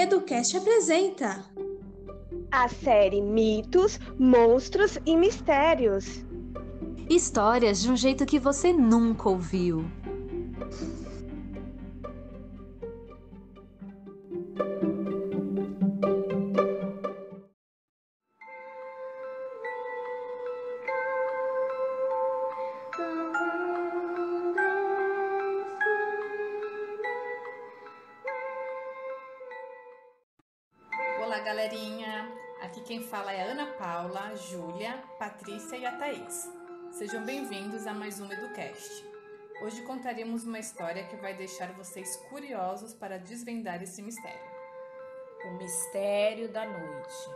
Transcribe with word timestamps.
Educast 0.00 0.56
apresenta 0.56 1.44
a 2.52 2.68
série 2.68 3.20
Mitos, 3.20 3.98
Monstros 4.16 4.96
e 5.04 5.16
Mistérios. 5.16 6.24
Histórias 7.10 7.82
de 7.82 7.90
um 7.90 7.96
jeito 7.96 8.24
que 8.24 8.38
você 8.38 8.72
nunca 8.72 9.28
ouviu. 9.28 9.90
Olá, 31.38 31.46
galerinha! 31.46 32.28
Aqui 32.60 32.80
quem 32.80 33.00
fala 33.00 33.32
é 33.32 33.48
Ana 33.48 33.66
Paula, 33.74 34.34
Júlia, 34.34 35.00
Patrícia 35.20 35.76
e 35.76 35.86
a 35.86 35.96
Thaís. 35.96 36.50
Sejam 36.90 37.24
bem-vindos 37.24 37.86
a 37.86 37.94
mais 37.94 38.18
um 38.18 38.24
EduCast. 38.24 39.06
Hoje 39.62 39.82
contaremos 39.82 40.44
uma 40.44 40.58
história 40.58 41.06
que 41.06 41.14
vai 41.14 41.34
deixar 41.34 41.72
vocês 41.74 42.16
curiosos 42.28 42.92
para 42.92 43.20
desvendar 43.20 43.80
esse 43.80 44.02
mistério. 44.02 44.50
O 45.46 45.58
mistério 45.58 46.48
da 46.48 46.66
noite. 46.66 47.30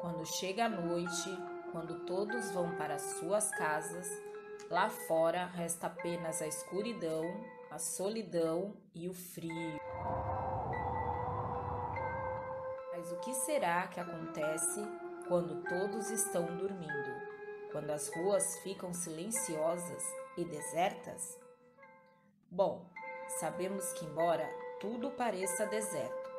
Quando 0.00 0.24
chega 0.24 0.66
a 0.66 0.68
noite, 0.68 1.36
quando 1.72 2.06
todos 2.06 2.52
vão 2.52 2.76
para 2.76 3.00
suas 3.00 3.50
casas, 3.50 4.08
lá 4.70 4.88
fora 4.88 5.46
resta 5.46 5.88
apenas 5.88 6.40
a 6.40 6.46
escuridão, 6.46 7.24
a 7.68 7.80
solidão 7.80 8.76
e 8.94 9.08
o 9.08 9.12
frio. 9.12 9.83
Mas 13.04 13.12
o 13.12 13.16
que 13.16 13.34
será 13.34 13.86
que 13.88 14.00
acontece 14.00 14.80
quando 15.28 15.62
todos 15.68 16.08
estão 16.08 16.46
dormindo? 16.56 17.12
Quando 17.70 17.90
as 17.90 18.08
ruas 18.16 18.58
ficam 18.60 18.94
silenciosas 18.94 20.02
e 20.38 20.44
desertas? 20.46 21.38
Bom, 22.50 22.88
sabemos 23.40 23.92
que, 23.92 24.06
embora 24.06 24.48
tudo 24.80 25.10
pareça 25.10 25.66
deserto, 25.66 26.30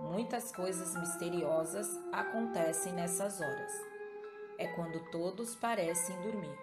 muitas 0.00 0.50
coisas 0.50 0.96
misteriosas 0.96 1.86
acontecem 2.12 2.92
nessas 2.92 3.40
horas. 3.40 3.72
É 4.58 4.66
quando 4.66 5.08
todos 5.12 5.54
parecem 5.54 6.20
dormir, 6.22 6.58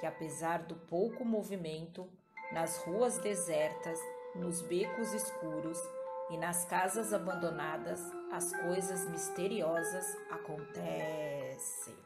que 0.00 0.06
apesar 0.06 0.62
do 0.62 0.76
pouco 0.76 1.26
movimento, 1.26 2.08
nas 2.52 2.78
ruas 2.84 3.18
desertas, 3.18 3.98
nos 4.34 4.62
becos 4.62 5.12
escuros, 5.12 5.78
e 6.30 6.36
nas 6.36 6.64
casas 6.66 7.12
abandonadas, 7.12 8.00
as 8.30 8.52
coisas 8.52 9.08
misteriosas 9.08 10.16
acontecem. 10.30 11.96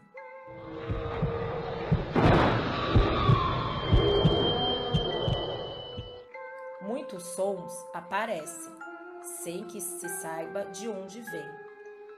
Muitos 6.81 7.23
sons 7.35 7.73
aparecem, 7.93 8.73
sem 9.43 9.67
que 9.67 9.81
se 9.81 10.09
saiba 10.09 10.65
de 10.67 10.89
onde 10.89 11.21
vem. 11.21 11.51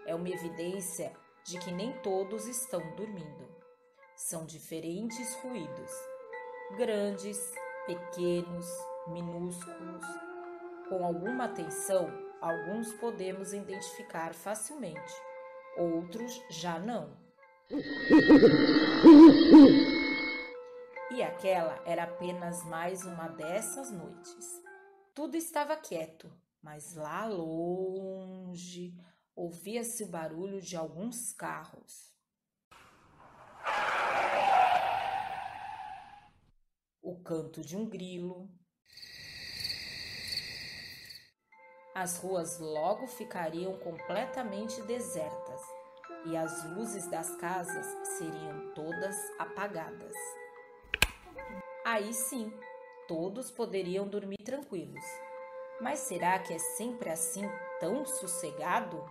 É 0.06 0.14
uma 0.14 0.28
evidência 0.28 1.12
de 1.44 1.58
que 1.58 1.72
nem 1.72 1.92
todos 2.00 2.46
estão 2.46 2.80
dormindo. 2.96 3.48
São 4.16 4.44
diferentes 4.44 5.34
ruídos, 5.36 5.91
grandes, 6.77 7.52
pequenos, 7.86 8.66
minúsculos, 9.08 10.05
com 10.89 11.05
alguma 11.05 11.44
atenção, 11.44 12.23
alguns 12.44 12.92
podemos 12.92 13.54
identificar 13.54 14.34
facilmente, 14.34 15.14
outros 15.78 16.42
já 16.50 16.78
não. 16.78 17.16
E 21.10 21.22
aquela 21.22 21.83
era 21.86 22.02
apenas 22.04 22.62
mais 22.66 23.06
uma 23.06 23.28
dessas 23.28 23.90
noites. 23.90 24.62
Tudo 25.14 25.38
estava 25.38 25.74
quieto, 25.74 26.30
mas 26.60 26.94
lá 26.94 27.24
longe 27.27 28.94
ouvia-se 29.34 30.04
o 30.04 30.10
barulho 30.10 30.60
de 30.60 30.77
alguns 30.77 31.33
carros. 31.33 32.12
O 37.00 37.22
canto 37.22 37.62
de 37.62 37.74
um 37.74 37.88
grilo, 37.88 38.50
as 41.94 42.18
ruas 42.18 42.58
logo 42.58 43.06
ficariam 43.06 43.78
completamente 43.78 44.82
desertas 44.82 45.60
e 46.27 46.36
as 46.36 46.64
luzes 46.70 47.06
das 47.06 47.36
casas 47.36 47.86
seriam 48.18 48.72
todas 48.74 49.16
apagadas. 49.38 50.16
Aí 51.84 52.12
sim, 52.12 52.52
todos 53.06 53.50
poderiam 53.50 54.08
dormir 54.08 54.38
tranquilos. 54.38 55.04
Mas 55.80 56.00
será 56.00 56.38
que 56.38 56.52
é 56.52 56.58
sempre 56.58 57.10
assim 57.10 57.48
tão 57.78 58.04
sossegado? 58.04 59.04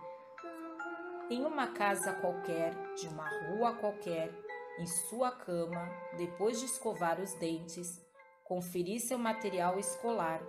Em 1.30 1.42
uma 1.44 1.68
casa 1.68 2.12
qualquer, 2.12 2.74
de 2.96 3.08
uma 3.08 3.28
rua 3.48 3.74
qualquer, 3.76 4.30
em 4.78 4.86
sua 4.86 5.30
cama, 5.30 5.88
depois 6.18 6.58
de 6.60 6.66
escovar 6.66 7.18
os 7.18 7.32
dentes, 7.34 8.04
conferir 8.42 9.00
seu 9.00 9.16
material 9.16 9.78
escolar 9.78 10.42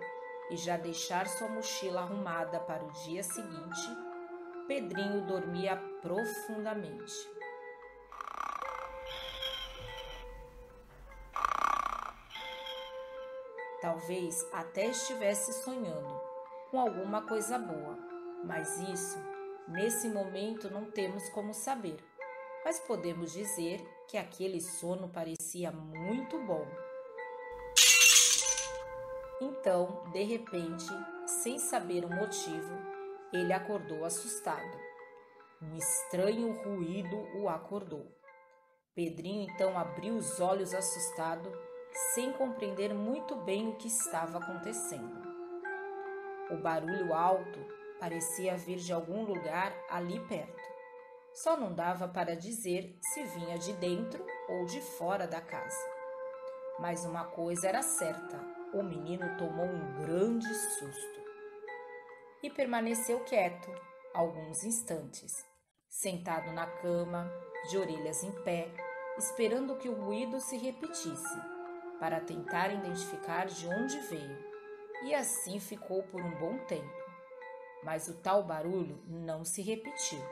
e 0.50 0.56
já 0.56 0.76
deixar 0.76 1.26
sua 1.26 1.48
mochila 1.48 2.02
arrumada 2.02 2.60
para 2.60 2.84
o 2.84 2.90
dia 3.04 3.22
seguinte, 3.22 3.96
Pedrinho 4.66 5.26
dormia 5.26 5.76
profundamente. 6.00 7.14
Talvez 13.80 14.44
até 14.52 14.86
estivesse 14.86 15.52
sonhando 15.62 16.20
com 16.70 16.80
alguma 16.80 17.22
coisa 17.22 17.58
boa, 17.58 17.96
mas 18.44 18.80
isso, 18.80 19.18
nesse 19.68 20.08
momento, 20.08 20.70
não 20.70 20.90
temos 20.90 21.28
como 21.30 21.54
saber. 21.54 21.98
Mas 22.64 22.80
podemos 22.80 23.32
dizer 23.32 23.80
que 24.08 24.16
aquele 24.16 24.60
sono 24.60 25.08
parecia 25.08 25.70
muito 25.70 26.36
bom 26.44 26.66
então, 29.40 30.04
de 30.12 30.22
repente, 30.22 30.86
sem 31.26 31.58
saber 31.58 32.04
o 32.04 32.08
motivo, 32.08 32.72
ele 33.32 33.52
acordou 33.52 34.04
assustado. 34.04 34.78
Um 35.60 35.76
estranho 35.76 36.52
ruído 36.62 37.16
o 37.38 37.48
acordou. 37.48 38.06
Pedrinho 38.94 39.46
então 39.50 39.78
abriu 39.78 40.14
os 40.14 40.40
olhos 40.40 40.72
assustado, 40.72 41.52
sem 42.14 42.32
compreender 42.32 42.94
muito 42.94 43.36
bem 43.36 43.68
o 43.68 43.76
que 43.76 43.88
estava 43.88 44.38
acontecendo. 44.38 45.26
O 46.50 46.56
barulho 46.56 47.12
alto 47.12 47.58
parecia 48.00 48.56
vir 48.56 48.76
de 48.76 48.92
algum 48.92 49.24
lugar 49.24 49.74
ali 49.90 50.18
perto. 50.26 50.62
Só 51.34 51.56
não 51.56 51.74
dava 51.74 52.08
para 52.08 52.34
dizer 52.34 52.98
se 53.12 53.22
vinha 53.24 53.58
de 53.58 53.74
dentro 53.74 54.24
ou 54.48 54.64
de 54.64 54.80
fora 54.80 55.26
da 55.26 55.40
casa. 55.40 55.96
Mas 56.78 57.04
uma 57.04 57.24
coisa 57.24 57.68
era 57.68 57.82
certa: 57.82 58.55
o 58.72 58.82
menino 58.82 59.36
tomou 59.36 59.66
um 59.66 59.94
grande 60.02 60.52
susto 60.54 61.20
e 62.42 62.50
permaneceu 62.50 63.20
quieto 63.20 63.70
alguns 64.14 64.64
instantes, 64.64 65.44
sentado 65.88 66.52
na 66.52 66.66
cama, 66.66 67.30
de 67.68 67.78
orelhas 67.78 68.22
em 68.22 68.32
pé, 68.42 68.68
esperando 69.18 69.76
que 69.76 69.88
o 69.88 69.94
ruído 69.94 70.40
se 70.40 70.56
repetisse, 70.56 71.40
para 71.98 72.20
tentar 72.20 72.72
identificar 72.72 73.46
de 73.46 73.66
onde 73.66 73.98
veio. 74.00 74.44
E 75.04 75.14
assim 75.14 75.58
ficou 75.58 76.02
por 76.04 76.20
um 76.20 76.38
bom 76.38 76.58
tempo. 76.66 77.06
Mas 77.82 78.08
o 78.08 78.14
tal 78.14 78.42
barulho 78.42 79.02
não 79.06 79.44
se 79.44 79.62
repetiu. 79.62 80.22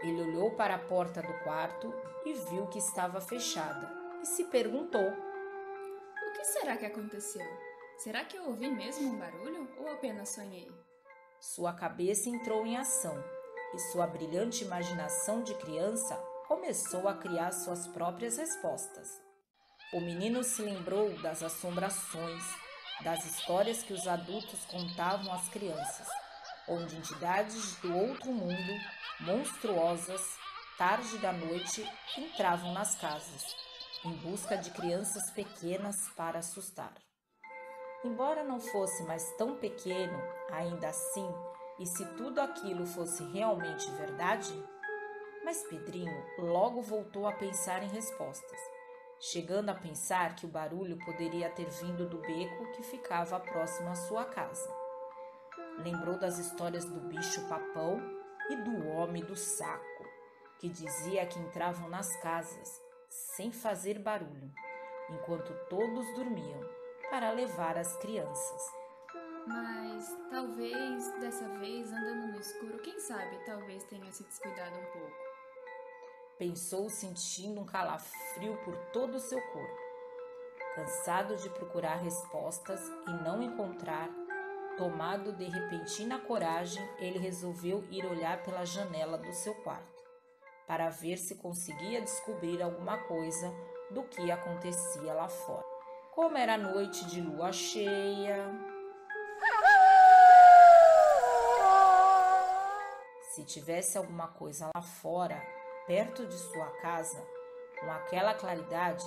Ele 0.00 0.22
olhou 0.22 0.52
para 0.52 0.76
a 0.76 0.78
porta 0.78 1.20
do 1.20 1.32
quarto 1.44 1.92
e 2.24 2.32
viu 2.34 2.66
que 2.66 2.78
estava 2.78 3.20
fechada 3.20 3.90
e 4.22 4.26
se 4.26 4.44
perguntou 4.44 5.27
que 6.38 6.44
será 6.44 6.76
que 6.76 6.86
aconteceu? 6.86 7.44
Será 7.98 8.24
que 8.24 8.36
eu 8.36 8.44
ouvi 8.46 8.70
mesmo 8.70 9.12
um 9.12 9.18
barulho 9.18 9.68
ou 9.76 9.88
apenas 9.88 10.28
sonhei? 10.28 10.70
Sua 11.40 11.72
cabeça 11.72 12.28
entrou 12.28 12.64
em 12.64 12.76
ação 12.76 13.12
e 13.74 13.78
sua 13.90 14.06
brilhante 14.06 14.62
imaginação 14.62 15.42
de 15.42 15.52
criança 15.56 16.14
começou 16.46 17.08
a 17.08 17.16
criar 17.16 17.50
suas 17.50 17.88
próprias 17.88 18.36
respostas. 18.36 19.08
O 19.92 20.00
menino 20.00 20.44
se 20.44 20.62
lembrou 20.62 21.10
das 21.20 21.42
assombrações, 21.42 22.44
das 23.02 23.24
histórias 23.24 23.82
que 23.82 23.92
os 23.92 24.06
adultos 24.06 24.64
contavam 24.66 25.32
às 25.32 25.48
crianças, 25.48 26.06
onde 26.68 26.96
entidades 26.96 27.74
do 27.80 27.96
outro 27.96 28.30
mundo, 28.30 28.72
monstruosas, 29.20 30.22
tarde 30.76 31.18
da 31.18 31.32
noite, 31.32 31.84
entravam 32.16 32.72
nas 32.72 32.94
casas 32.94 33.67
em 34.04 34.12
busca 34.12 34.56
de 34.56 34.70
crianças 34.70 35.28
pequenas 35.30 36.08
para 36.16 36.38
assustar. 36.38 36.94
Embora 38.04 38.44
não 38.44 38.60
fosse 38.60 39.02
mais 39.02 39.28
tão 39.36 39.56
pequeno, 39.56 40.16
ainda 40.52 40.88
assim 40.88 41.28
E 41.80 41.86
se 41.86 42.04
tudo 42.16 42.40
aquilo 42.40 42.84
fosse 42.84 43.22
realmente 43.30 43.88
verdade? 43.92 44.52
Mas 45.44 45.62
Pedrinho 45.64 46.24
logo 46.38 46.82
voltou 46.82 47.26
a 47.26 47.32
pensar 47.32 47.84
em 47.84 47.88
respostas, 47.88 48.60
chegando 49.20 49.68
a 49.70 49.74
pensar 49.74 50.34
que 50.34 50.44
o 50.44 50.48
barulho 50.48 50.98
poderia 51.04 51.48
ter 51.50 51.70
vindo 51.70 52.08
do 52.08 52.18
beco 52.18 52.72
que 52.72 52.82
ficava 52.82 53.38
próximo 53.38 53.90
à 53.90 53.94
sua 53.94 54.24
casa. 54.24 54.68
Lembrou 55.78 56.18
das 56.18 56.38
histórias 56.38 56.84
do 56.84 56.98
bicho 57.00 57.48
papão 57.48 58.00
e 58.50 58.56
do 58.56 58.88
homem 58.88 59.24
do 59.24 59.36
saco, 59.36 60.04
que 60.58 60.68
dizia 60.68 61.26
que 61.26 61.38
entravam 61.38 61.88
nas 61.88 62.16
casas 62.16 62.87
sem 63.08 63.52
fazer 63.52 63.98
barulho, 63.98 64.52
enquanto 65.10 65.52
todos 65.68 66.06
dormiam, 66.14 66.60
para 67.10 67.30
levar 67.30 67.76
as 67.76 67.96
crianças. 67.96 68.62
Mas 69.46 70.14
talvez 70.30 71.10
dessa 71.20 71.48
vez 71.58 71.90
andando 71.90 72.32
no 72.32 72.40
escuro, 72.40 72.78
quem 72.78 73.00
sabe, 73.00 73.38
talvez 73.46 73.82
tenha 73.84 74.12
se 74.12 74.22
descuidado 74.24 74.76
um 74.76 74.92
pouco. 74.92 75.16
Pensou 76.38 76.88
sentindo 76.88 77.60
um 77.60 77.64
calafrio 77.64 78.56
por 78.64 78.76
todo 78.92 79.16
o 79.16 79.20
seu 79.20 79.40
corpo. 79.40 79.88
Cansado 80.74 81.36
de 81.36 81.48
procurar 81.50 81.96
respostas 81.96 82.80
e 83.08 83.10
não 83.24 83.42
encontrar, 83.42 84.08
tomado 84.76 85.32
de 85.32 85.44
repentina 85.44 86.20
coragem, 86.20 86.86
ele 86.98 87.18
resolveu 87.18 87.82
ir 87.90 88.06
olhar 88.06 88.42
pela 88.44 88.64
janela 88.64 89.18
do 89.18 89.32
seu 89.32 89.54
quarto, 89.56 89.97
para 90.68 90.90
ver 90.90 91.16
se 91.16 91.36
conseguia 91.36 92.02
descobrir 92.02 92.62
alguma 92.62 92.98
coisa 92.98 93.50
do 93.90 94.02
que 94.02 94.30
acontecia 94.30 95.14
lá 95.14 95.26
fora. 95.26 95.64
Como 96.14 96.36
era 96.36 96.58
noite 96.58 97.06
de 97.06 97.22
lua 97.22 97.50
cheia, 97.52 98.52
se 103.30 103.44
tivesse 103.44 103.96
alguma 103.96 104.28
coisa 104.28 104.68
lá 104.74 104.82
fora, 104.82 105.40
perto 105.86 106.26
de 106.26 106.36
sua 106.36 106.66
casa, 106.82 107.26
com 107.80 107.90
aquela 107.90 108.34
claridade, 108.34 109.06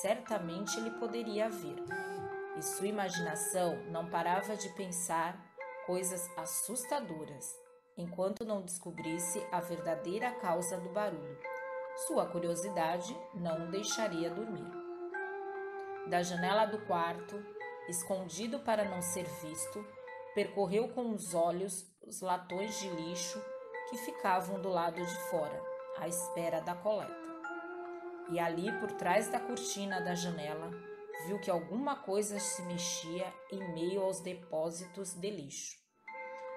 certamente 0.00 0.78
ele 0.78 0.92
poderia 0.92 1.50
ver. 1.50 1.76
E 2.56 2.62
sua 2.62 2.86
imaginação 2.86 3.76
não 3.90 4.08
parava 4.08 4.56
de 4.56 4.68
pensar 4.70 5.36
coisas 5.84 6.30
assustadoras, 6.38 7.61
enquanto 8.02 8.44
não 8.44 8.60
descobrisse 8.60 9.44
a 9.50 9.60
verdadeira 9.60 10.30
causa 10.32 10.76
do 10.76 10.90
barulho. 10.90 11.38
Sua 12.06 12.26
curiosidade 12.26 13.16
não 13.34 13.66
o 13.66 13.70
deixaria 13.70 14.30
dormir. 14.30 14.70
Da 16.08 16.22
janela 16.22 16.66
do 16.66 16.78
quarto, 16.86 17.42
escondido 17.88 18.58
para 18.60 18.84
não 18.84 19.00
ser 19.00 19.24
visto, 19.42 19.84
percorreu 20.34 20.88
com 20.88 21.10
os 21.10 21.34
olhos 21.34 21.86
os 22.06 22.20
latões 22.20 22.78
de 22.80 22.88
lixo 22.88 23.40
que 23.88 23.96
ficavam 23.98 24.60
do 24.60 24.68
lado 24.68 24.96
de 24.96 25.14
fora 25.30 25.62
à 25.98 26.08
espera 26.08 26.60
da 26.60 26.74
coleta. 26.74 27.14
E 28.30 28.38
ali, 28.38 28.72
por 28.80 28.92
trás 28.92 29.28
da 29.28 29.38
cortina 29.38 30.00
da 30.00 30.14
janela, 30.14 30.70
viu 31.26 31.38
que 31.38 31.50
alguma 31.50 31.96
coisa 31.96 32.38
se 32.40 32.62
mexia 32.62 33.32
em 33.50 33.74
meio 33.74 34.02
aos 34.02 34.20
depósitos 34.20 35.14
de 35.14 35.30
lixo. 35.30 35.81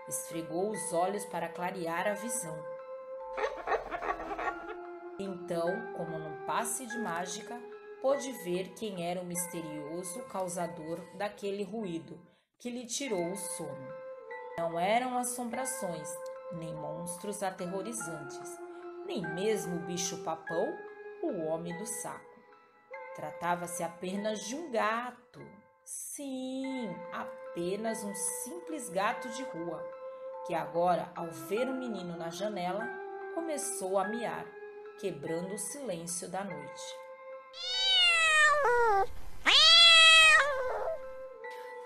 Esfregou 0.08 0.72
os 0.72 0.94
olhos 0.94 1.26
para 1.26 1.50
clarear 1.50 2.08
a 2.08 2.14
visão. 2.14 2.58
Então, 5.18 5.94
como 5.94 6.20
num 6.20 6.46
passe 6.46 6.86
de 6.86 6.98
mágica, 7.00 7.60
pôde 8.02 8.32
ver 8.44 8.74
quem 8.74 9.10
era 9.10 9.22
o 9.22 9.26
misterioso 9.26 10.22
causador 10.26 11.00
daquele 11.16 11.64
ruído 11.64 12.20
que 12.60 12.70
lhe 12.70 12.86
tirou 12.86 13.32
o 13.32 13.36
sono. 13.36 13.88
Não 14.58 14.80
eram 14.80 15.18
assombrações, 15.18 16.10
nem 16.54 16.74
monstros 16.74 17.42
aterrorizantes 17.42 18.66
nem 19.06 19.22
mesmo 19.34 19.78
o 19.78 19.86
bicho-papão, 19.86 20.78
o 21.22 21.46
homem 21.46 21.76
do 21.78 21.86
saco. 21.86 22.36
Tratava-se 23.16 23.84
apenas 23.84 24.42
de 24.46 24.56
um 24.56 24.72
gato. 24.72 25.40
Sim, 25.84 26.90
apenas 27.56 28.04
um 28.04 28.14
simples 28.14 28.90
gato 28.90 29.30
de 29.30 29.42
rua, 29.44 29.82
que 30.46 30.54
agora, 30.54 31.10
ao 31.16 31.32
ver 31.32 31.70
o 31.70 31.74
menino 31.74 32.18
na 32.18 32.30
janela, 32.30 32.86
começou 33.34 33.98
a 33.98 34.10
miar, 34.10 34.46
quebrando 35.00 35.54
o 35.54 35.58
silêncio 35.58 36.30
da 36.30 36.44
noite. 36.44 36.84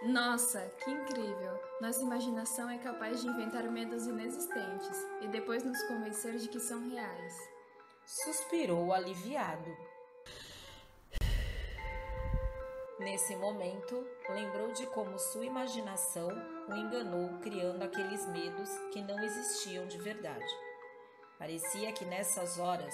Nossa, 0.02 0.60
que 0.84 0.90
incrível! 0.90 1.62
Nossa 1.80 2.02
imaginação 2.02 2.68
é 2.68 2.80
capaz 2.80 3.22
de 3.22 3.28
inventar 3.28 3.64
medos 3.70 4.08
inexistentes 4.08 4.98
e 5.22 5.28
depois 5.28 5.64
nos 5.64 5.84
convencer 5.84 6.36
de 6.38 6.48
que 6.48 6.60
são 6.60 6.90
reais. 6.90 7.36
Suspirou 8.26 8.92
aliviado. 8.92 9.70
Nesse 13.00 13.36
momento, 13.36 14.06
lembrou 14.30 14.72
de 14.74 14.86
como 14.88 15.18
sua 15.18 15.46
imaginação 15.46 16.30
o 16.68 16.76
enganou, 16.76 17.40
criando 17.40 17.82
aqueles 17.82 18.28
medos 18.28 18.70
que 18.92 19.02
não 19.02 19.20
existiam 19.24 19.88
de 19.88 19.98
verdade. 19.98 20.54
Parecia 21.38 21.94
que 21.94 22.06
nessas 22.06 22.60
horas, 22.60 22.94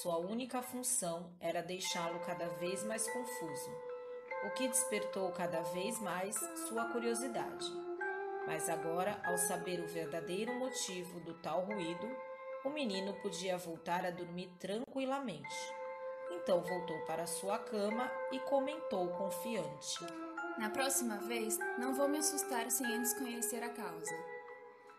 sua 0.00 0.16
única 0.16 0.62
função 0.62 1.30
era 1.38 1.62
deixá-lo 1.62 2.18
cada 2.20 2.48
vez 2.48 2.82
mais 2.84 3.06
confuso 3.10 3.70
o 4.42 4.50
que 4.50 4.66
despertou 4.66 5.30
cada 5.30 5.60
vez 5.62 6.00
mais 6.00 6.34
sua 6.68 6.86
curiosidade. 6.86 7.64
Mas 8.46 8.68
agora, 8.68 9.20
ao 9.24 9.38
saber 9.38 9.80
o 9.80 9.86
verdadeiro 9.86 10.52
motivo 10.54 11.20
do 11.20 11.34
tal 11.34 11.64
ruído, 11.64 12.10
o 12.64 12.70
menino 12.70 13.14
podia 13.22 13.56
voltar 13.56 14.04
a 14.04 14.10
dormir 14.10 14.50
tranquilamente. 14.58 15.54
Então 16.32 16.60
voltou 16.62 16.98
para 17.06 17.26
sua 17.26 17.58
cama 17.58 18.10
e 18.32 18.38
comentou 18.40 19.08
confiante: 19.08 19.98
Na 20.58 20.70
próxima 20.70 21.18
vez, 21.18 21.58
não 21.78 21.94
vou 21.94 22.08
me 22.08 22.18
assustar 22.18 22.70
sem 22.70 22.86
antes 22.86 23.14
conhecer 23.14 23.62
a 23.62 23.68
causa. 23.68 24.14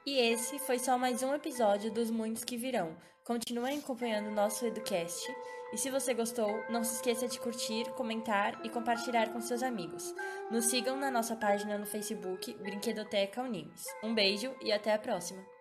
E 0.05 0.19
esse 0.19 0.59
foi 0.59 0.79
só 0.79 0.97
mais 0.97 1.23
um 1.23 1.33
episódio 1.33 1.91
dos 1.91 2.11
muitos 2.11 2.43
que 2.43 2.57
virão. 2.57 2.97
Continuem 3.23 3.79
acompanhando 3.79 4.27
o 4.27 4.33
nosso 4.33 4.65
Educast. 4.65 5.33
E 5.71 5.77
se 5.77 5.89
você 5.89 6.13
gostou, 6.13 6.63
não 6.69 6.83
se 6.83 6.95
esqueça 6.95 7.27
de 7.27 7.39
curtir, 7.39 7.89
comentar 7.93 8.63
e 8.65 8.69
compartilhar 8.69 9.31
com 9.31 9.39
seus 9.39 9.63
amigos. 9.63 10.13
Nos 10.51 10.65
sigam 10.65 10.97
na 10.97 11.09
nossa 11.09 11.35
página 11.35 11.77
no 11.77 11.85
Facebook 11.85 12.53
Brinquedoteca 12.55 13.41
Unimes. 13.41 13.85
Um 14.03 14.13
beijo 14.13 14.53
e 14.61 14.71
até 14.71 14.93
a 14.93 14.99
próxima! 14.99 15.52